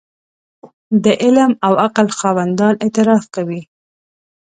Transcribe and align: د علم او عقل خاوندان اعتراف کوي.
د 1.03 1.05
علم 1.23 1.51
او 1.65 1.73
عقل 1.85 2.07
خاوندان 2.19 2.73
اعتراف 2.83 3.23
کوي. 3.35 3.61